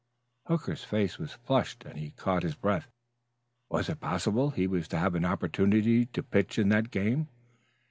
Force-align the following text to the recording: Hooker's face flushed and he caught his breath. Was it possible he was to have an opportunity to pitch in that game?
Hooker's 0.47 0.83
face 0.83 1.13
flushed 1.45 1.85
and 1.85 1.95
he 1.99 2.09
caught 2.09 2.41
his 2.41 2.55
breath. 2.55 2.89
Was 3.69 3.87
it 3.87 3.99
possible 3.99 4.49
he 4.49 4.65
was 4.65 4.87
to 4.87 4.97
have 4.97 5.13
an 5.13 5.25
opportunity 5.25 6.07
to 6.07 6.23
pitch 6.23 6.57
in 6.57 6.69
that 6.69 6.89
game? 6.89 7.27